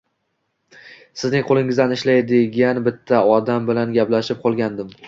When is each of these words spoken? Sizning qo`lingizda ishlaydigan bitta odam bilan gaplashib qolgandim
Sizning 1.23 1.45
qo`lingizda 1.51 1.87
ishlaydigan 1.99 2.83
bitta 2.89 3.25
odam 3.39 3.71
bilan 3.73 3.97
gaplashib 4.01 4.43
qolgandim 4.49 4.95